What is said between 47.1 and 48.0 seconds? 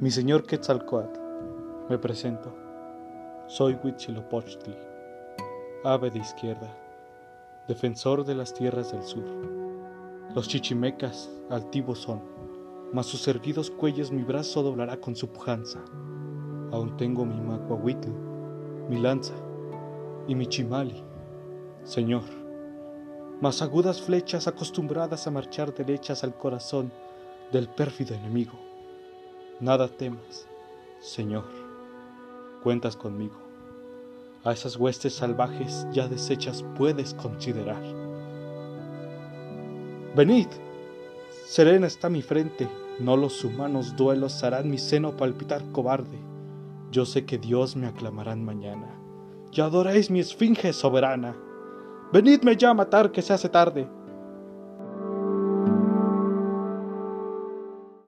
que Dios me